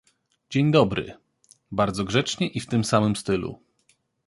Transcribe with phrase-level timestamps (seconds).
[0.49, 1.13] —Dzień dobry—
[1.71, 3.59] bardzo grzecznie i w tym samym stylu.